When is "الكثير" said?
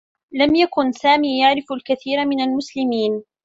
1.71-2.25